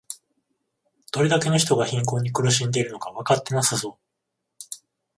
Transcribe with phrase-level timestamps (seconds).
[1.11, 3.99] どれだけの人が貧困に苦しんでいるのかわかってなさそ
[4.67, 4.71] う